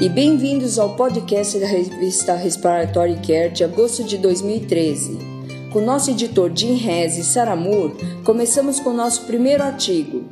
[0.00, 5.18] e bem-vindos ao podcast da revista Respiratory Care de agosto de 2013.
[5.72, 7.94] Com nosso editor Jim Rez e Sarah Moore,
[8.24, 10.24] começamos com nosso primeiro artigo.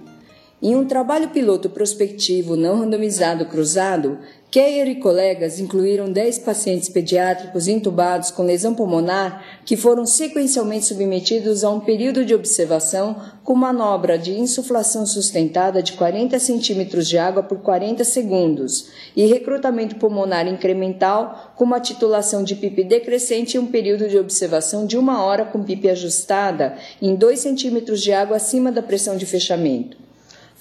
[0.61, 4.19] Em um trabalho piloto prospectivo não randomizado cruzado,
[4.53, 11.65] Keir e colegas incluíram 10 pacientes pediátricos intubados com lesão pulmonar que foram sequencialmente submetidos
[11.65, 17.43] a um período de observação com manobra de insuflação sustentada de 40 centímetros de água
[17.43, 23.69] por 40 segundos e recrutamento pulmonar incremental com uma titulação de PIP decrescente e um
[23.69, 28.71] período de observação de uma hora com PIP ajustada em 2 centímetros de água acima
[28.71, 30.12] da pressão de fechamento.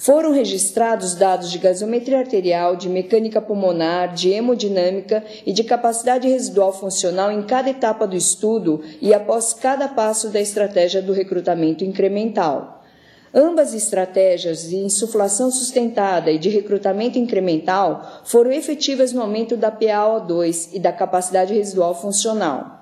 [0.01, 6.73] Foram registrados dados de gasometria arterial, de mecânica pulmonar, de hemodinâmica e de capacidade residual
[6.73, 12.83] funcional em cada etapa do estudo e após cada passo da estratégia do recrutamento incremental.
[13.31, 20.69] Ambas estratégias de insuflação sustentada e de recrutamento incremental foram efetivas no aumento da PaO2
[20.73, 22.80] e da capacidade residual funcional.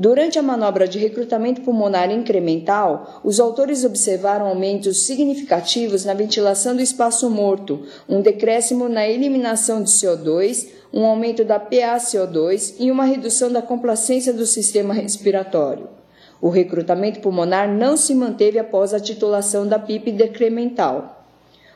[0.00, 6.80] Durante a manobra de recrutamento pulmonar incremental, os autores observaram aumentos significativos na ventilação do
[6.80, 13.50] espaço morto, um decréscimo na eliminação de CO2, um aumento da PaCO2 e uma redução
[13.50, 15.88] da complacência do sistema respiratório.
[16.40, 21.17] O recrutamento pulmonar não se manteve após a titulação da PIP decremental.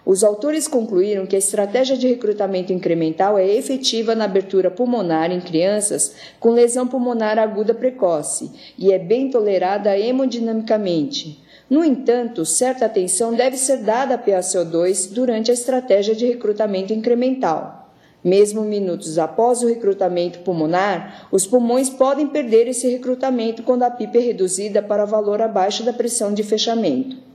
[0.04, 5.40] Os autores concluíram que a estratégia de recrutamento incremental é efetiva na abertura pulmonar em
[5.40, 11.40] crianças com lesão pulmonar aguda precoce e é bem tolerada hemodinamicamente.
[11.70, 17.90] No entanto, certa atenção deve ser dada à PaCO2 durante a estratégia de recrutamento incremental.
[18.24, 24.18] Mesmo minutos após o recrutamento pulmonar, os pulmões podem perder esse recrutamento quando a PIP
[24.18, 27.31] é reduzida para valor abaixo da pressão de fechamento.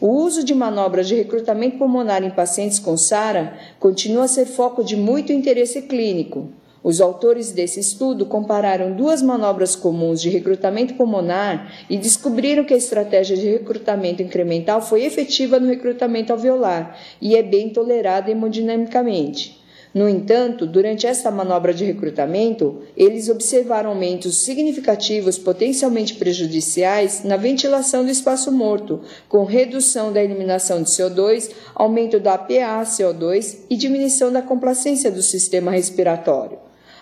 [0.00, 4.84] O uso de manobras de recrutamento pulmonar em pacientes com SARA continua a ser foco
[4.84, 6.50] de muito interesse clínico.
[6.84, 12.76] Os autores desse estudo compararam duas manobras comuns de recrutamento pulmonar e descobriram que a
[12.76, 19.57] estratégia de recrutamento incremental foi efetiva no recrutamento alveolar e é bem tolerada hemodinamicamente.
[19.94, 28.04] No entanto, durante esta manobra de recrutamento, eles observaram aumentos significativos potencialmente prejudiciais na ventilação
[28.04, 34.42] do espaço morto, com redução da eliminação de CO2, aumento da PaCO2 e diminuição da
[34.42, 36.58] complacência do sistema respiratório.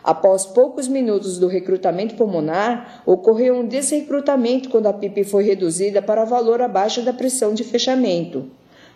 [0.06, 6.24] Após poucos minutos do recrutamento pulmonar, ocorreu um desrecrutamento quando a PIP foi reduzida para
[6.24, 8.48] valor abaixo da pressão de fechamento.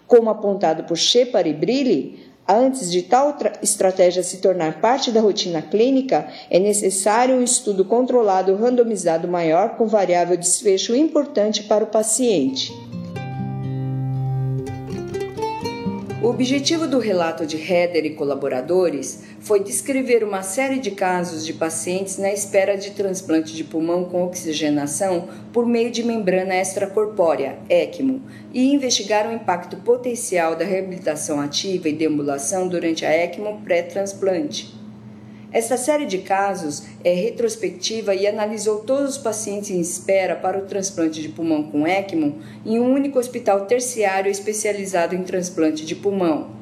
[0.06, 5.62] Como apontado por Shepard e Brilli, Antes de tal estratégia se tornar parte da rotina
[5.62, 12.72] clínica, é necessário um estudo controlado randomizado maior com variável desfecho importante para o paciente.
[16.22, 21.54] O objetivo do relato de Heder e colaboradores foi descrever uma série de casos de
[21.54, 28.20] pacientes na espera de transplante de pulmão com oxigenação por meio de membrana extracorpórea, ECMO,
[28.52, 34.79] e investigar o impacto potencial da reabilitação ativa e deambulação durante a ECMO pré-transplante.
[35.52, 40.66] Esta série de casos é retrospectiva e analisou todos os pacientes em espera para o
[40.66, 46.52] transplante de pulmão com ECMO em um único hospital terciário especializado em transplante de pulmão.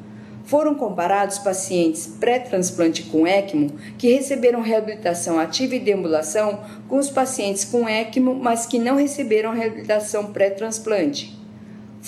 [0.47, 7.67] Foram comparados pacientes pré-transplante com ECMO que receberam reabilitação ativa e deambulação com os pacientes
[7.67, 11.38] com ECMO, mas que não receberam reabilitação pré-transplante.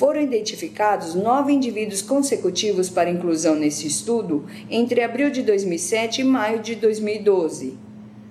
[0.01, 6.61] Foram identificados nove indivíduos consecutivos para inclusão nesse estudo entre abril de 2007 e maio
[6.61, 7.77] de 2012.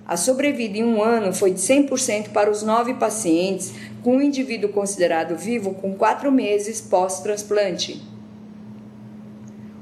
[0.04, 3.72] A sobrevida em um ano foi de 100% para os nove pacientes,
[4.02, 8.02] com um indivíduo considerado vivo com quatro meses pós-transplante.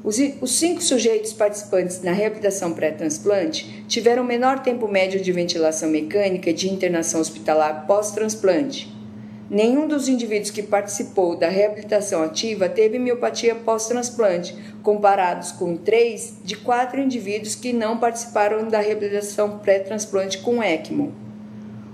[0.05, 0.17] Os,
[0.51, 6.69] cinco sujeitos participantes na reabilitação pré-transplante tiveram menor tempo médio de ventilação mecânica e de
[6.69, 8.98] internação hospitalar pós-transplante.
[9.51, 16.55] Nenhum dos indivíduos que participou da reabilitação ativa teve miopatia pós-transplante, comparados com três de
[16.55, 21.28] quatro indivíduos que não participaram da reabilitação pré-transplante com ECMO.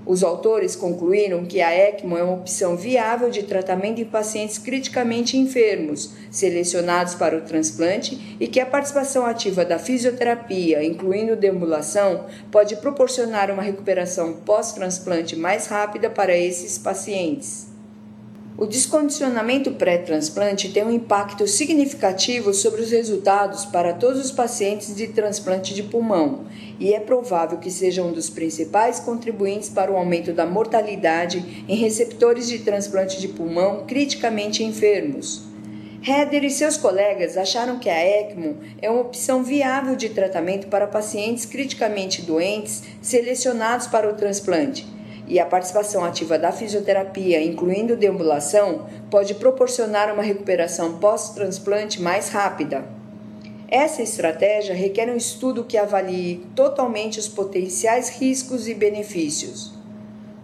[0.06, 5.36] Os autores concluíram que a ECMO é uma opção viável de tratamento em pacientes criticamente
[5.38, 12.76] enfermos, selecionados para o transplante, e que a participação ativa da fisioterapia, incluindo deambulação, pode
[12.76, 17.73] proporcionar uma recuperação pós-transplante mais rápida para esses pacientes.
[18.56, 25.08] O descondicionamento pré-transplante tem um impacto significativo sobre os resultados para todos os pacientes de
[25.08, 26.44] transplante de pulmão
[26.78, 31.74] e é provável que seja um dos principais contribuintes para o aumento da mortalidade em
[31.74, 35.42] receptores de transplante de pulmão criticamente enfermos.
[36.06, 40.86] Heder e seus colegas acharam que a ECMO é uma opção viável de tratamento para
[40.86, 44.86] pacientes criticamente doentes selecionados para o transplante,
[45.26, 52.84] e a participação ativa da fisioterapia, incluindo deambulação, pode proporcionar uma recuperação pós-transplante mais rápida.
[53.68, 59.72] Essa estratégia requer um estudo que avalie totalmente os potenciais riscos e benefícios.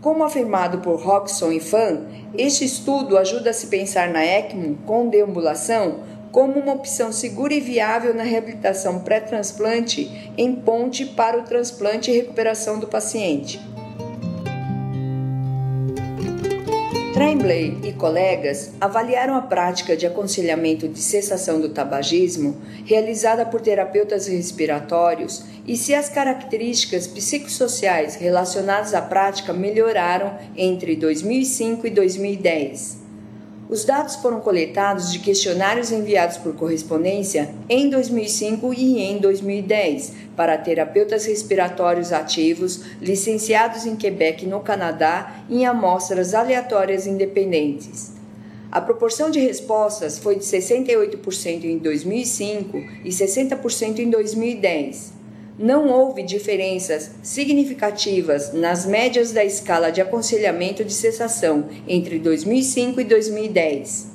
[0.00, 2.06] Como afirmado por Roxon e Fan,
[2.36, 6.00] este estudo ajuda a se pensar na ECMO com deambulação
[6.32, 12.16] como uma opção segura e viável na reabilitação pré-transplante em ponte para o transplante e
[12.16, 13.60] recuperação do paciente.
[17.20, 22.56] Tremblay e colegas avaliaram a prática de aconselhamento de cessação do tabagismo
[22.86, 31.86] realizada por terapeutas respiratórios e se as características psicossociais relacionadas à prática melhoraram entre 2005
[31.86, 32.99] e 2010.
[33.70, 40.58] Os dados foram coletados de questionários enviados por correspondência em 2005 e em 2010 para
[40.58, 48.10] terapeutas respiratórios ativos licenciados em Quebec, no Canadá, em amostras aleatórias independentes.
[48.72, 55.19] A proporção de respostas foi de 68% em 2005 e 60% em 2010
[55.58, 63.04] não houve diferenças significativas nas médias da escala de aconselhamento de cessação entre 2005 e
[63.04, 64.10] 2010.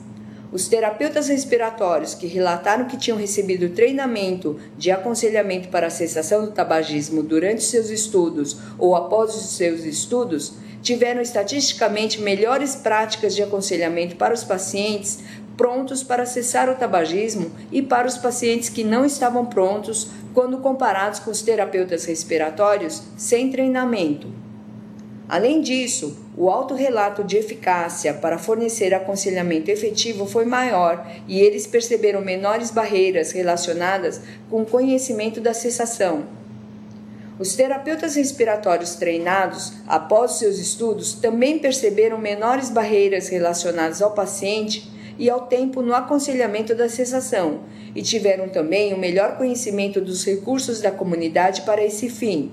[0.51, 6.51] Os terapeutas respiratórios que relataram que tinham recebido treinamento de aconselhamento para a cessação do
[6.51, 14.15] tabagismo durante seus estudos ou após os seus estudos tiveram estatisticamente melhores práticas de aconselhamento
[14.15, 15.19] para os pacientes
[15.57, 21.19] prontos para cessar o tabagismo e para os pacientes que não estavam prontos quando comparados
[21.19, 24.27] com os terapeutas respiratórios sem treinamento.
[25.29, 32.21] Além disso, o autorrelato de eficácia para fornecer aconselhamento efetivo foi maior e eles perceberam
[32.21, 36.25] menores barreiras relacionadas com o conhecimento da cessação.
[37.39, 45.29] Os terapeutas respiratórios treinados após seus estudos também perceberam menores barreiras relacionadas ao paciente e
[45.29, 47.61] ao tempo no aconselhamento da cessação,
[47.95, 52.51] e tiveram também o um melhor conhecimento dos recursos da comunidade para esse fim.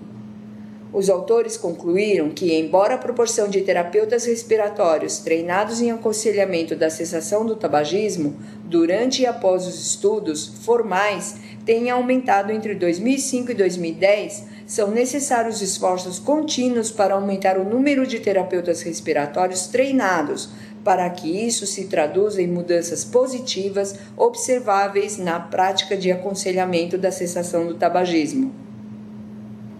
[0.92, 7.46] Os autores concluíram que, embora a proporção de terapeutas respiratórios treinados em aconselhamento da cessação
[7.46, 14.90] do tabagismo durante e após os estudos formais tenha aumentado entre 2005 e 2010, são
[14.90, 20.50] necessários esforços contínuos para aumentar o número de terapeutas respiratórios treinados
[20.84, 27.66] para que isso se traduza em mudanças positivas observáveis na prática de aconselhamento da cessação
[27.66, 28.52] do tabagismo.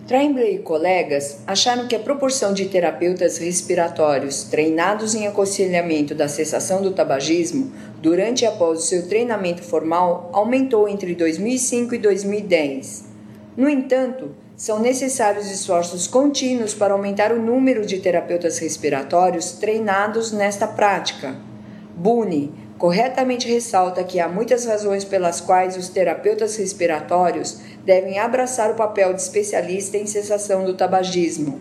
[0.07, 6.83] Tremblay e colegas acharam que a proporção de terapeutas respiratórios treinados em aconselhamento da cessação
[6.83, 13.05] do tabagismo durante e após o seu treinamento formal aumentou entre 2005 e 2010.
[13.57, 20.69] No entanto, são necessários esforços contínuos para aumentar o número de terapeutas respiratórios treinados nesta
[20.69, 21.35] prática.
[21.97, 28.77] Buni corretamente ressalta que há muitas razões pelas quais os terapeutas respiratórios devem abraçar o
[28.77, 31.61] papel de especialista em cessação do tabagismo.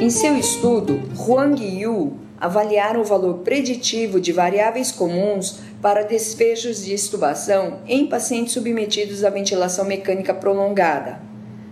[0.00, 6.94] Em seu estudo, Huang Yu avaliaram o valor preditivo de variáveis comuns para desfechos de
[6.94, 11.20] estubação em pacientes submetidos à ventilação mecânica prolongada.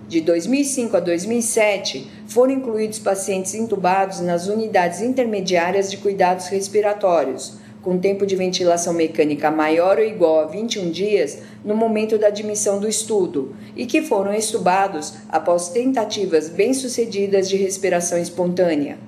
[0.09, 7.99] De 2005 a 2007, foram incluídos pacientes intubados nas unidades intermediárias de cuidados respiratórios, com
[7.99, 12.89] tempo de ventilação mecânica maior ou igual a 21 dias no momento da admissão do
[12.89, 18.99] estudo, e que foram estubados após tentativas bem-sucedidas de respiração espontânea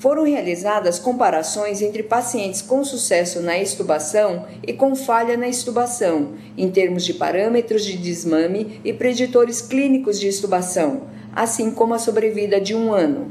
[0.00, 6.70] foram realizadas comparações entre pacientes com sucesso na estubação e com falha na estubação, em
[6.70, 11.02] termos de parâmetros de desmame e preditores clínicos de estubação,
[11.36, 13.30] assim como a sobrevida de um ano.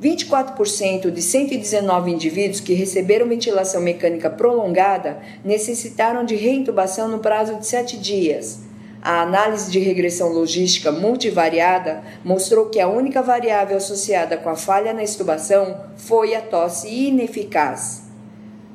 [0.00, 7.66] 24% de 119 indivíduos que receberam ventilação mecânica prolongada necessitaram de reintubação no prazo de
[7.66, 8.67] 7 dias
[9.08, 14.92] a análise de regressão logística multivariada mostrou que a única variável associada com a falha
[14.92, 18.02] na estubação foi a tosse ineficaz.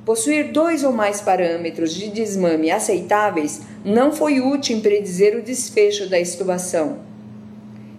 [0.03, 6.09] Possuir dois ou mais parâmetros de desmame aceitáveis não foi útil em predizer o desfecho
[6.09, 6.97] da estubação.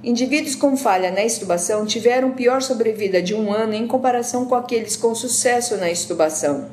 [0.02, 4.96] Indivíduos com falha na estubação tiveram pior sobrevida de um ano em comparação com aqueles
[4.96, 6.66] com sucesso na estubação.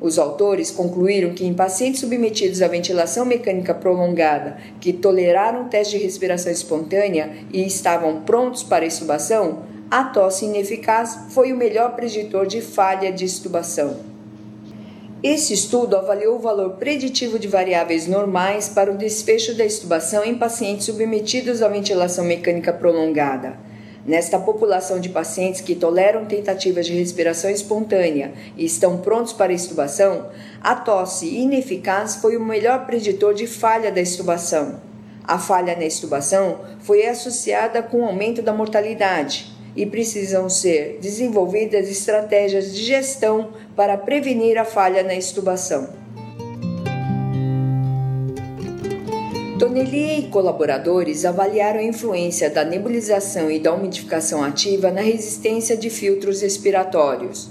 [0.00, 5.98] Os autores concluíram que em pacientes submetidos à ventilação mecânica prolongada que toleraram o teste
[5.98, 11.94] de respiração espontânea e estavam prontos para a extubação, a tosse ineficaz foi o melhor
[11.94, 13.96] preditor de falha de extubação.
[15.22, 20.34] Esse estudo avaliou o valor preditivo de variáveis normais para o desfecho da estubação em
[20.34, 23.58] pacientes submetidos à ventilação mecânica prolongada.
[24.06, 29.54] Nesta população de pacientes que toleram tentativas de respiração espontânea e estão prontos para a
[29.54, 30.30] estubação,
[30.60, 34.80] a tosse ineficaz foi o melhor preditor de falha da estubação.
[35.22, 41.88] A falha na estubação foi associada com o aumento da mortalidade e precisam ser desenvolvidas
[41.88, 45.90] estratégias de gestão para prevenir a falha na estubação.
[49.60, 55.90] Tonelli e colaboradores avaliaram a influência da nebulização e da umidificação ativa na resistência de
[55.90, 57.50] filtros respiratórios.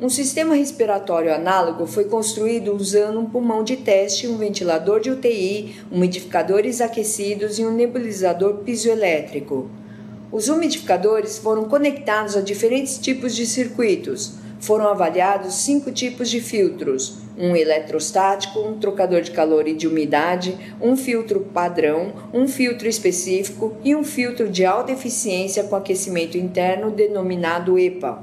[0.00, 5.76] Um sistema respiratório análogo foi construído usando um pulmão de teste, um ventilador de UTI,
[5.92, 9.70] umidificadores aquecidos e um nebulizador pisoelétrico.
[10.32, 14.32] Os umidificadores foram conectados a diferentes tipos de circuitos.
[14.64, 20.56] Foram avaliados cinco tipos de filtros: um eletrostático, um trocador de calor e de umidade,
[20.80, 26.90] um filtro padrão, um filtro específico e um filtro de alta eficiência com aquecimento interno
[26.90, 28.22] denominado EPA.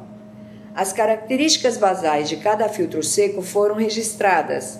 [0.74, 4.79] As características basais de cada filtro seco foram registradas.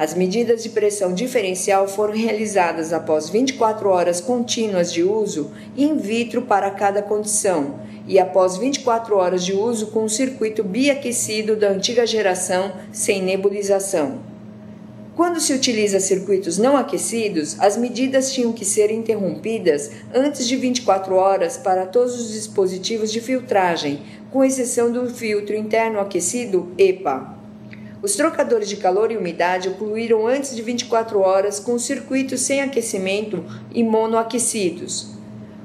[0.00, 6.40] As medidas de pressão diferencial foram realizadas após 24 horas contínuas de uso in vitro
[6.40, 12.06] para cada condição e após 24 horas de uso com um circuito biaquecido da antiga
[12.06, 14.20] geração sem nebulização.
[15.14, 21.14] Quando se utiliza circuitos não aquecidos, as medidas tinham que ser interrompidas antes de 24
[21.14, 27.39] horas para todos os dispositivos de filtragem, com exceção do filtro interno aquecido EPA.
[28.02, 33.44] Os trocadores de calor e umidade ocluíram antes de 24 horas com circuitos sem aquecimento
[33.74, 35.08] e monoaquecidos.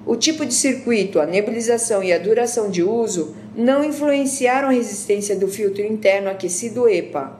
[0.05, 5.35] O tipo de circuito, a nebulização e a duração de uso não influenciaram a resistência
[5.35, 7.39] do filtro interno aquecido EPA.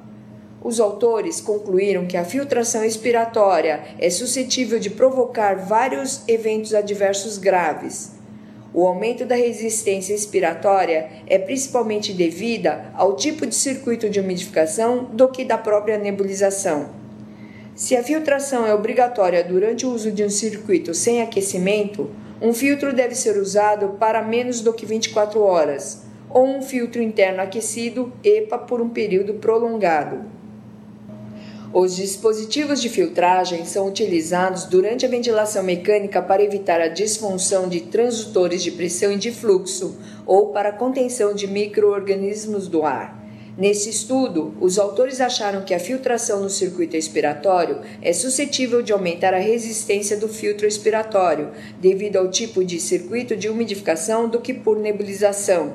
[0.64, 8.15] Os autores concluíram que a filtração expiratória é suscetível de provocar vários eventos adversos graves.
[8.78, 15.30] O aumento da resistência expiratória é principalmente devida ao tipo de circuito de umidificação do
[15.30, 16.90] que da própria nebulização.
[17.74, 22.92] Se a filtração é obrigatória durante o uso de um circuito sem aquecimento, um filtro
[22.92, 28.58] deve ser usado para menos do que 24 horas, ou um filtro interno aquecido EPA
[28.58, 30.26] por um período prolongado.
[31.78, 37.82] Os dispositivos de filtragem são utilizados durante a ventilação mecânica para evitar a disfunção de
[37.82, 43.22] transdutores de pressão e de fluxo ou para a contenção de microorganismos do ar.
[43.58, 49.34] Nesse estudo, os autores acharam que a filtração no circuito expiratório é suscetível de aumentar
[49.34, 51.50] a resistência do filtro expiratório,
[51.82, 55.74] devido ao tipo de circuito de umidificação do que por nebulização.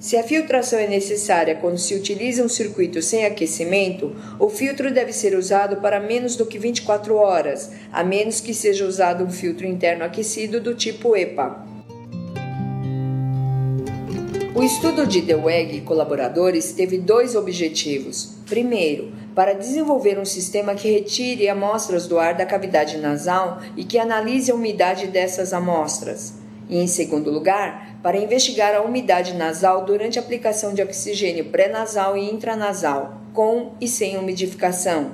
[0.00, 5.12] Se a filtração é necessária quando se utiliza um circuito sem aquecimento, o filtro deve
[5.12, 9.66] ser usado para menos do que 24 horas, a menos que seja usado um filtro
[9.66, 11.66] interno aquecido do tipo EPA.
[14.54, 18.36] O estudo de Deweg e colaboradores teve dois objetivos.
[18.48, 23.98] Primeiro, para desenvolver um sistema que retire amostras do ar da cavidade nasal e que
[23.98, 26.39] analise a umidade dessas amostras.
[26.70, 32.16] E, em segundo lugar, para investigar a umidade nasal durante a aplicação de oxigênio pré-nasal
[32.16, 35.10] e intranasal, com e sem umidificação.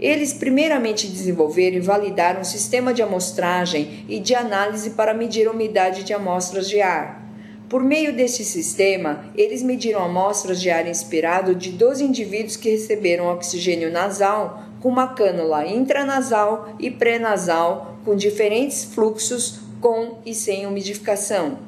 [0.00, 5.52] Eles primeiramente desenvolveram e validaram um sistema de amostragem e de análise para medir a
[5.52, 7.22] umidade de amostras de ar.
[7.68, 13.32] Por meio desse sistema, eles mediram amostras de ar inspirado de 12 indivíduos que receberam
[13.32, 21.58] oxigênio nasal com uma cânula intranasal e pré-nasal com diferentes fluxos com e sem umidificação.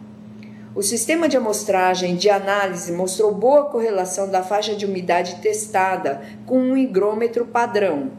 [0.72, 6.58] O sistema de amostragem de análise mostrou boa correlação da faixa de umidade testada com
[6.58, 8.12] um higrômetro padrão.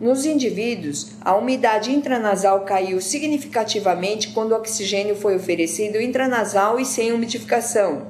[0.00, 7.12] Nos indivíduos, a umidade intranasal caiu significativamente quando o oxigênio foi oferecido intranasal e sem
[7.12, 8.06] umidificação.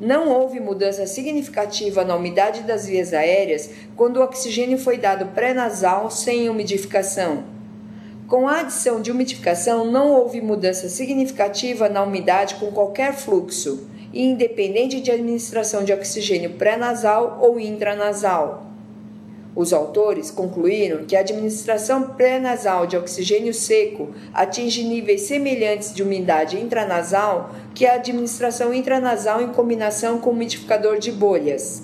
[0.00, 6.10] Não houve mudança significativa na umidade das vias aéreas quando o oxigênio foi dado pré-nasal
[6.10, 7.55] sem umidificação.
[8.28, 15.00] Com a adição de umidificação, não houve mudança significativa na umidade com qualquer fluxo, independente
[15.00, 18.66] de administração de oxigênio pré-nasal ou intranasal.
[19.54, 26.60] Os autores concluíram que a administração pré-nasal de oxigênio seco atinge níveis semelhantes de umidade
[26.60, 31.80] intranasal que a administração intranasal em combinação com umidificador de bolhas.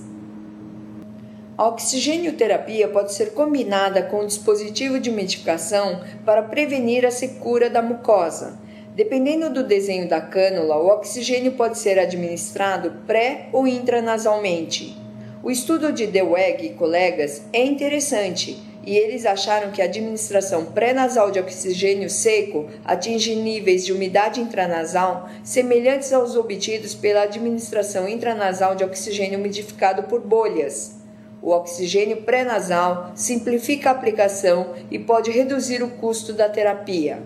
[1.63, 7.81] A oxigênio-terapia pode ser combinada com um dispositivo de umidificação para prevenir a secura da
[7.81, 8.59] mucosa.
[8.97, 14.97] Dependendo do desenho da cânula, o oxigênio pode ser administrado pré ou intranasalmente.
[15.41, 21.31] O estudo de Deweg e colegas é interessante e eles acharam que a administração pré-nasal
[21.31, 28.83] de oxigênio seco atinge níveis de umidade intranasal semelhantes aos obtidos pela administração intranasal de
[28.83, 31.01] oxigênio umidificado por bolhas.
[31.43, 37.21] O oxigênio pré-nasal simplifica a aplicação e pode reduzir o custo da terapia.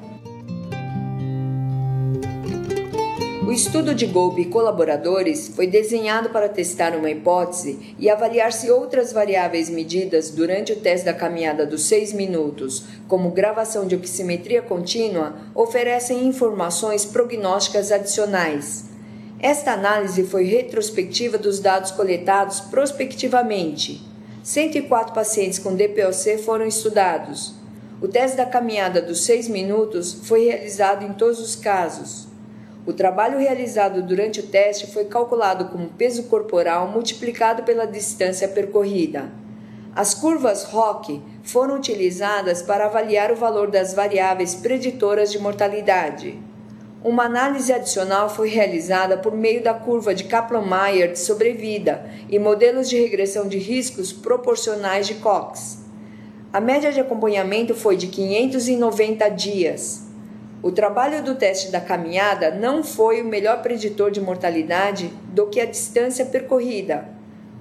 [3.47, 8.71] O estudo de Golpe e colaboradores foi desenhado para testar uma hipótese e avaliar se
[8.71, 14.63] outras variáveis medidas durante o teste da caminhada dos 6 minutos, como gravação de oximetria
[14.63, 18.96] contínua, oferecem informações prognósticas adicionais.
[19.39, 24.03] Esta análise foi retrospectiva dos dados coletados prospectivamente.
[24.43, 27.55] 104 pacientes com DPOC foram estudados.
[28.01, 32.29] O teste da caminhada dos 6 minutos foi realizado em todos os casos.
[32.87, 39.31] O trabalho realizado durante o teste foi calculado como peso corporal multiplicado pela distância percorrida.
[39.95, 46.39] As curvas ROC foram utilizadas para avaliar o valor das variáveis preditoras de mortalidade.
[47.07, 52.89] Uma análise adicional foi realizada por meio da curva de Kaplan-Meier de sobrevida e modelos
[52.89, 55.85] de regressão de riscos proporcionais de Cox.
[56.53, 60.03] A média de acompanhamento foi de 590 dias.
[60.61, 65.61] O trabalho do teste da caminhada não foi o melhor preditor de mortalidade do que
[65.61, 67.16] a distância percorrida.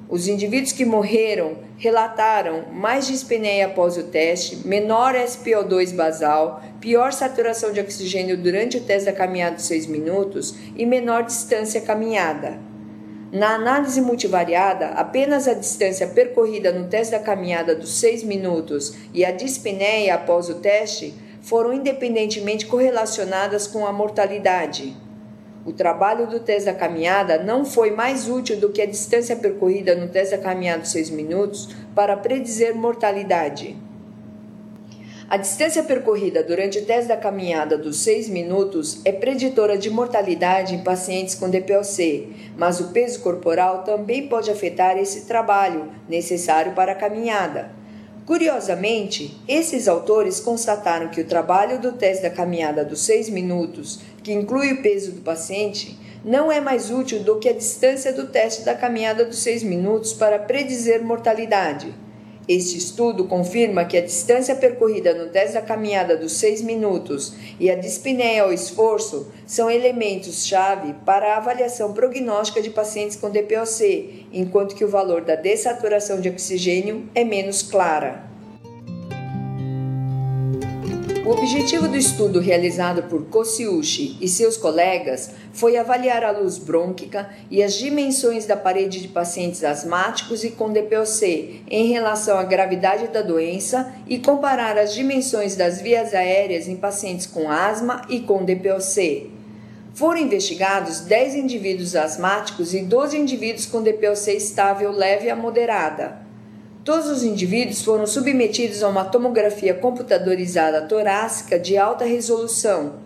[0.07, 7.71] Os indivíduos que morreram relataram mais dispneia após o teste, menor SPO2 basal, pior saturação
[7.71, 12.59] de oxigênio durante o teste da caminhada de 6 minutos e menor distância caminhada.
[13.31, 19.25] Na análise multivariada, apenas a distância percorrida no teste da caminhada dos 6 minutos e
[19.25, 24.95] a dispneia após o teste foram independentemente correlacionadas com a mortalidade.
[25.65, 29.95] O trabalho do teste da caminhada não foi mais útil do que a distância percorrida
[29.95, 33.75] no teste da caminhada de 6 minutos para predizer mortalidade.
[35.27, 40.75] A distância percorrida durante o teste da caminhada dos 6 minutos é preditora de mortalidade
[40.75, 46.91] em pacientes com DPOC, mas o peso corporal também pode afetar esse trabalho necessário para
[46.91, 47.71] a caminhada.
[48.23, 54.33] Curiosamente, esses autores constataram que o trabalho do teste da caminhada dos 6 minutos, que
[54.33, 58.63] inclui o peso do paciente, não é mais útil do que a distância do teste
[58.63, 61.93] da caminhada dos 6 minutos para predizer mortalidade.
[62.47, 67.69] Este estudo confirma que a distância percorrida no teste da caminhada dos 6 minutos e
[67.69, 74.73] a dispneia ao esforço são elementos-chave para a avaliação prognóstica de pacientes com DPOC, enquanto
[74.73, 78.34] que o valor da dessaturação de oxigênio é menos clara.
[81.25, 87.27] O objetivo do estudo realizado por Kosiushi e seus colegas foi avaliar a luz brônquica
[87.49, 93.07] e as dimensões da parede de pacientes asmáticos e com DPOC em relação à gravidade
[93.07, 98.45] da doença e comparar as dimensões das vias aéreas em pacientes com asma e com
[98.45, 99.31] DPOC.
[99.95, 106.24] Foram investigados 10 indivíduos asmáticos e 12 indivíduos com DPOC estável leve a moderada.
[106.85, 112.97] Todos os indivíduos foram submetidos a uma tomografia computadorizada torácica de alta resolução.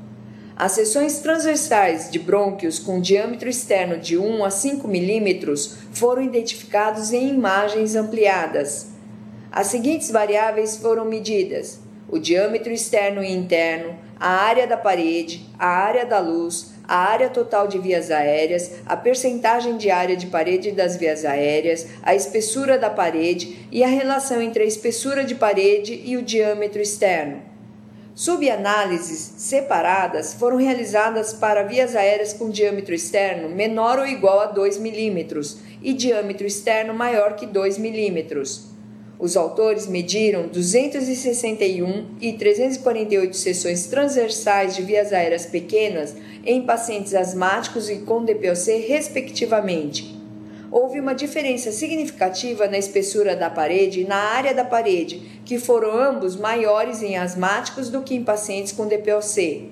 [0.53, 7.13] As seções transversais de brônquios com diâmetro externo de 1 a 5 milímetros foram identificados
[7.13, 8.87] em imagens ampliadas.
[9.49, 15.67] As seguintes variáveis foram medidas: o diâmetro externo e interno, a área da parede, a
[15.67, 20.71] área da luz, a área total de vias aéreas, a percentagem de área de parede
[20.71, 26.01] das vias aéreas, a espessura da parede e a relação entre a espessura de parede
[26.03, 27.43] e o diâmetro externo.
[28.15, 34.79] Subanálises separadas foram realizadas para vias aéreas com diâmetro externo menor ou igual a 2
[34.79, 38.68] milímetros e diâmetro externo maior que 2 milímetros.
[39.19, 47.89] Os autores mediram 261 e 348 seções transversais de vias aéreas pequenas em pacientes asmáticos
[47.89, 50.17] e com DPOC, respectivamente.
[50.71, 55.99] Houve uma diferença significativa na espessura da parede e na área da parede, que foram
[55.99, 59.69] ambos maiores em asmáticos do que em pacientes com DPOC.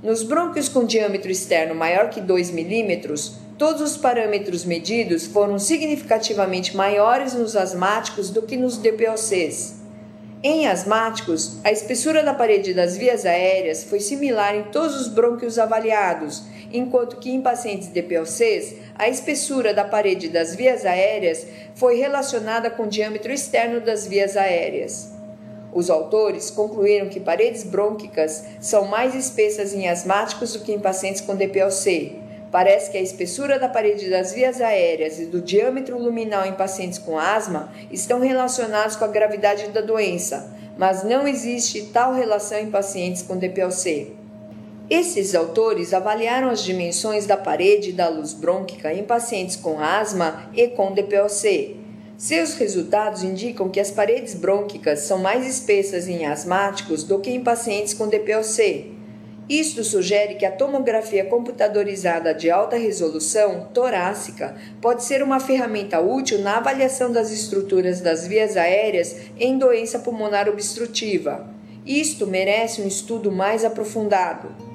[0.00, 6.74] Nos brônquios com diâmetro externo maior que 2 milímetros, todos os parâmetros medidos foram significativamente
[6.74, 9.74] maiores nos asmáticos do que nos DPOCs.
[10.42, 15.58] Em asmáticos, a espessura da parede das vias aéreas foi similar em todos os brônquios
[15.58, 16.42] avaliados,
[16.72, 22.84] enquanto que em pacientes DPOCs, a espessura da parede das vias aéreas foi relacionada com
[22.84, 25.12] o diâmetro externo das vias aéreas.
[25.70, 31.20] Os autores concluíram que paredes brônquicas são mais espessas em asmáticos do que em pacientes
[31.20, 32.19] com DPOC,
[32.50, 36.98] Parece que a espessura da parede das vias aéreas e do diâmetro luminal em pacientes
[36.98, 42.70] com asma estão relacionados com a gravidade da doença, mas não existe tal relação em
[42.70, 44.12] pacientes com DPLC.
[44.88, 50.66] Esses autores avaliaram as dimensões da parede da luz brônquica em pacientes com asma e
[50.66, 51.76] com DPLC.
[52.18, 57.44] Seus resultados indicam que as paredes brônquicas são mais espessas em asmáticos do que em
[57.44, 58.99] pacientes com DPLC.
[59.50, 66.38] Isto sugere que a tomografia computadorizada de alta resolução torácica pode ser uma ferramenta útil
[66.38, 71.52] na avaliação das estruturas das vias aéreas em doença pulmonar obstrutiva.
[71.84, 74.69] Isto merece um estudo mais aprofundado.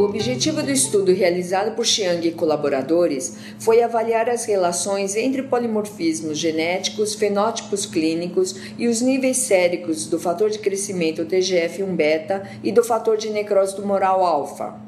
[0.00, 6.38] O objetivo do estudo realizado por Chiang e colaboradores foi avaliar as relações entre polimorfismos
[6.38, 13.18] genéticos, fenótipos clínicos e os níveis séricos do fator de crescimento TGF-1-beta e do fator
[13.18, 14.80] de necrose tumoral alfa.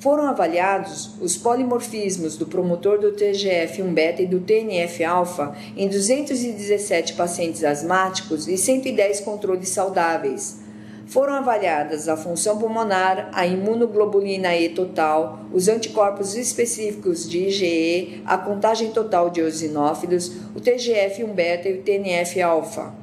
[0.00, 8.48] Foram avaliados os polimorfismos do promotor do TGF-1-beta e do TNF-alfa em 217 pacientes asmáticos
[8.48, 10.58] e 110 controles saudáveis
[11.10, 18.38] foram avaliadas a função pulmonar, a imunoglobulina E total, os anticorpos específicos de IgE, a
[18.38, 22.94] contagem total de eosinófilos, o TGF-1-beta e o TNF-alfa.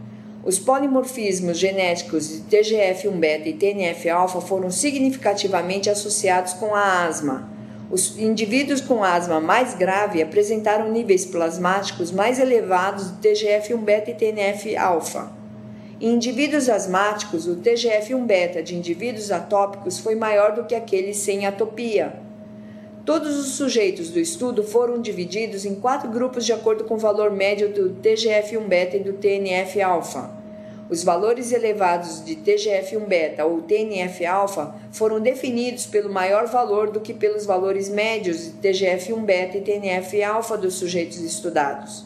[0.41, 7.49] Os polimorfismos genéticos de TGF-1-beta e TNF-alfa foram significativamente associados com a asma.
[7.91, 15.36] Os indivíduos com asma mais grave apresentaram níveis plasmáticos mais elevados de TGF-1-beta e TNF-alfa.
[15.99, 22.13] Em indivíduos asmáticos, o TGF-1-beta de indivíduos atópicos foi maior do que aquele sem atopia.
[23.03, 27.31] Todos os sujeitos do estudo foram divididos em quatro grupos de acordo com o valor
[27.31, 30.29] médio do TGF-1-beta e do TNF-alfa.
[30.87, 37.43] Os valores elevados de TGF-1-beta ou TNF-alfa foram definidos pelo maior valor do que pelos
[37.43, 42.05] valores médios de TGF-1-beta e TNF-alfa dos sujeitos estudados.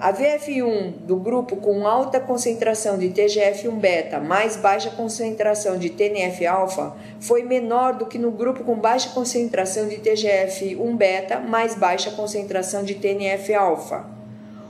[0.00, 7.42] A VF1 do grupo com alta concentração de TGF-1-beta mais baixa concentração de TNF-alfa foi
[7.42, 14.06] menor do que no grupo com baixa concentração de TGF-1-beta mais baixa concentração de TNF-alfa.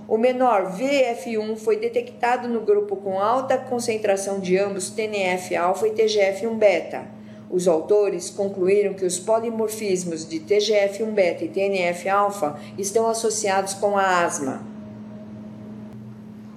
[0.08, 7.04] O menor VF1 foi detectado no grupo com alta concentração de ambos TNF-alfa e TGF-1-beta.
[7.48, 14.69] Os autores concluíram que os polimorfismos de TGF-1-beta e TNF-alfa estão associados com a asma.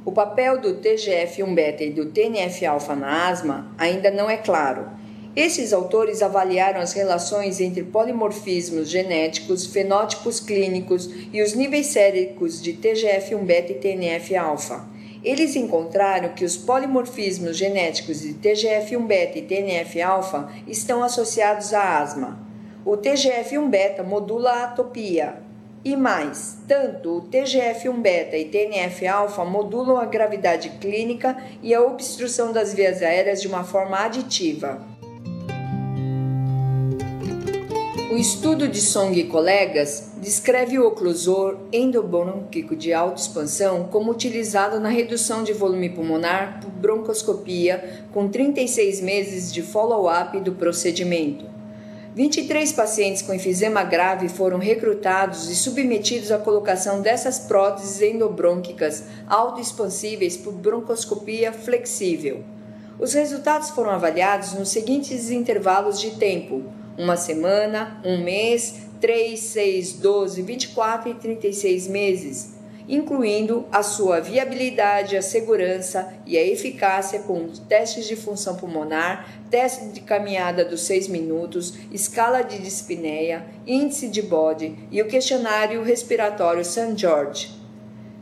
[0.05, 4.89] O papel do TGF-1-beta e do TNF-alfa na asma ainda não é claro.
[5.33, 12.73] Esses autores avaliaram as relações entre polimorfismos genéticos, fenótipos clínicos e os níveis séricos de
[12.73, 14.85] TGF-1-beta e TNF-alfa.
[15.23, 22.45] Eles encontraram que os polimorfismos genéticos de TGF-1-beta e TNF-alfa estão associados à asma.
[22.85, 25.37] O TGF-1-beta modula a atopia,
[25.85, 32.73] e mais, tanto o TGF-1-beta e TNF-alfa modulam a gravidade clínica e a obstrução das
[32.73, 34.81] vias aéreas de uma forma aditiva.
[38.13, 44.79] O estudo de Song e colegas descreve o oclusor endobrônquico de alta expansão como utilizado
[44.79, 51.52] na redução de volume pulmonar por broncoscopia com 36 meses de follow-up do procedimento.
[52.15, 60.37] 23 pacientes com enfisema grave foram recrutados e submetidos à colocação dessas próteses endobrônquicas autoexpansíveis
[60.37, 62.43] por broncoscopia flexível.
[62.99, 66.63] Os resultados foram avaliados nos seguintes intervalos de tempo:
[66.95, 72.52] uma semana, um mês, 3, 6, 12, 24 e 36 meses
[72.93, 79.87] incluindo a sua viabilidade, a segurança e a eficácia com testes de função pulmonar, teste
[79.87, 86.63] de caminhada dos 6 minutos, escala de dispneia, índice de bode e o questionário respiratório
[86.63, 86.93] St.
[86.95, 87.51] George.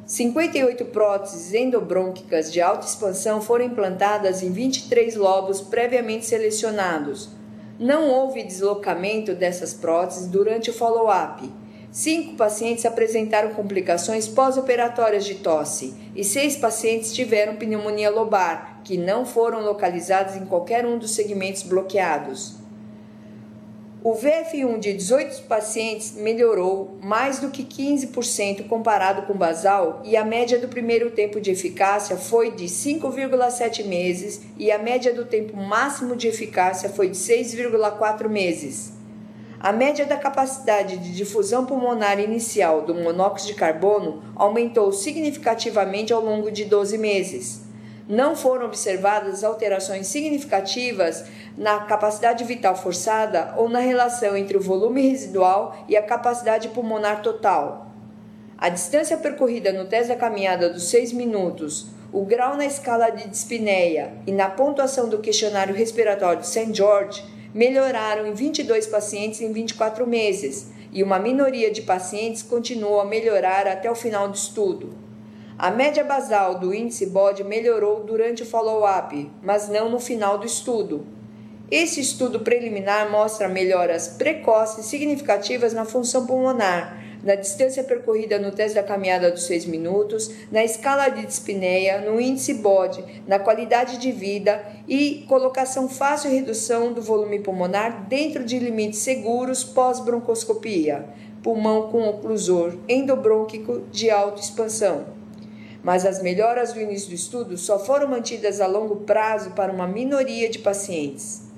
[0.05, 7.29] 58 próteses endobrônquicas de alta expansão foram implantadas em 23 lobos previamente selecionados.
[7.77, 11.49] Não houve deslocamento dessas próteses durante o follow-up
[11.91, 19.25] Cinco pacientes apresentaram complicações pós-operatórias de tosse e seis pacientes tiveram pneumonia lobar, que não
[19.25, 22.55] foram localizados em qualquer um dos segmentos bloqueados.
[24.01, 30.23] O VF1 de 18 pacientes melhorou mais do que 15% comparado com basal e a
[30.23, 35.57] média do primeiro tempo de eficácia foi de 5,7 meses e a média do tempo
[35.57, 39.00] máximo de eficácia foi de 6,4 meses.
[39.63, 46.19] A média da capacidade de difusão pulmonar inicial do monóxido de carbono aumentou significativamente ao
[46.19, 47.61] longo de 12 meses.
[48.09, 51.23] não foram observadas alterações significativas
[51.55, 57.21] na capacidade vital forçada ou na relação entre o volume residual e a capacidade pulmonar
[57.21, 57.91] total.
[58.57, 63.29] A distância percorrida no teste da caminhada dos 6 minutos, o grau na escala de
[63.29, 66.73] dispneia e na pontuação do questionário respiratório de St.
[66.73, 73.05] George melhoraram em 22 pacientes em 24 meses e uma minoria de pacientes continuou a
[73.05, 74.93] melhorar até o final do estudo.
[75.57, 80.45] A média basal do índice BOD melhorou durante o follow-up, mas não no final do
[80.45, 81.05] estudo.
[81.69, 88.75] Esse estudo preliminar mostra melhoras precoces significativas na função pulmonar, na distância percorrida no teste
[88.75, 94.11] da caminhada dos 6 minutos, na escala de dispneia, no índice BOD, na qualidade de
[94.11, 101.05] vida e colocação fácil e redução do volume pulmonar dentro de limites seguros pós-broncoscopia,
[101.43, 105.05] pulmão com oclusor endobrônquico de alta expansão.
[105.83, 109.87] Mas as melhoras do início do estudo só foram mantidas a longo prazo para uma
[109.87, 111.50] minoria de pacientes.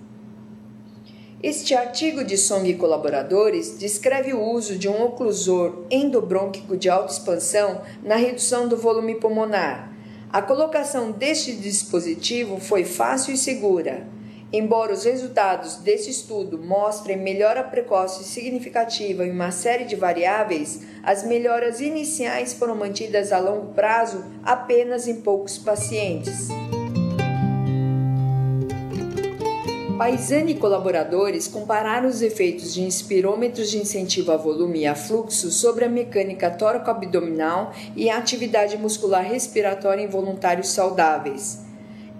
[1.43, 7.11] Este artigo de Song e colaboradores descreve o uso de um oclusor endobrônquico de alta
[7.11, 9.91] expansão na redução do volume pulmonar.
[10.31, 14.07] A colocação deste dispositivo foi fácil e segura.
[14.53, 21.25] Embora os resultados desse estudo mostrem melhora precoce significativa em uma série de variáveis, as
[21.25, 26.47] melhoras iniciais foram mantidas a longo prazo apenas em poucos pacientes.
[29.97, 35.51] Paisani e colaboradores compararam os efeitos de inspirômetros de incentivo a volume e a fluxo
[35.51, 41.59] sobre a mecânica tóraco-abdominal e a atividade muscular respiratória em voluntários saudáveis.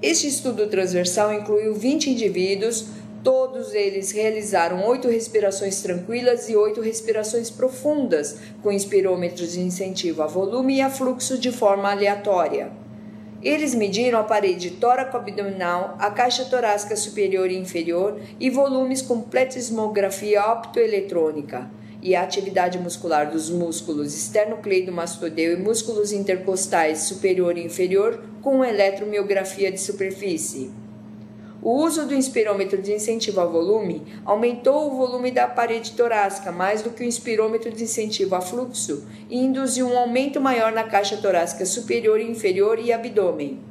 [0.03, 2.86] Este estudo transversal incluiu 20 indivíduos,
[3.23, 10.27] todos eles realizaram oito respirações tranquilas e oito respirações profundas, com inspirômetros de incentivo a
[10.27, 12.83] volume e a fluxo de forma aleatória.
[13.43, 20.45] Eles mediram a parede tóraco-abdominal, a caixa torácica superior e inferior e volumes com pletismografia
[20.45, 21.69] optoeletrônica
[22.01, 29.69] e a atividade muscular dos músculos esternocleidomastodeu e músculos intercostais superior e inferior com eletromiografia
[29.69, 30.83] de superfície.
[31.65, 36.82] O uso do inspirômetro de incentivo a volume aumentou o volume da parede torácica mais
[36.82, 41.15] do que o inspirômetro de incentivo a fluxo e induziu um aumento maior na caixa
[41.15, 43.62] torácica superior e inferior e abdômen.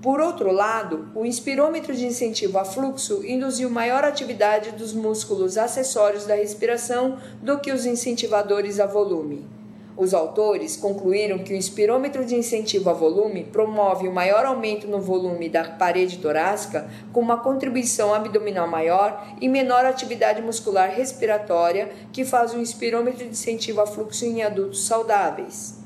[0.00, 6.24] Por outro lado, o inspirômetro de incentivo a fluxo induziu maior atividade dos músculos acessórios
[6.24, 9.57] da respiração do que os incentivadores a volume.
[9.98, 15.00] Os autores concluíram que o inspirômetro de incentivo a volume promove o maior aumento no
[15.00, 22.24] volume da parede torácica, com uma contribuição abdominal maior e menor atividade muscular respiratória, que
[22.24, 25.80] faz o inspirômetro de incentivo a fluxo em adultos saudáveis.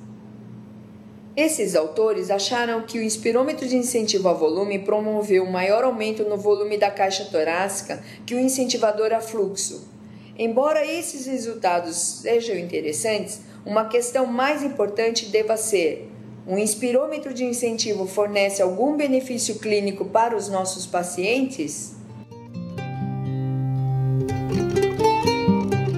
[1.35, 6.37] Esses autores acharam que o inspirômetro de incentivo a volume promoveu um maior aumento no
[6.37, 9.91] volume da caixa torácica que o incentivador a fluxo.
[10.39, 16.11] Embora esses resultados sejam interessantes, uma questão mais importante deva ser:
[16.47, 21.95] um inspirômetro de incentivo fornece algum benefício clínico para os nossos pacientes?